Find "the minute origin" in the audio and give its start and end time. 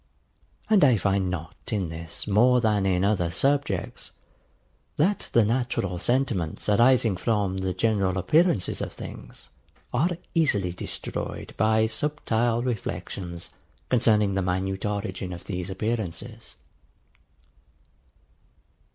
14.33-15.31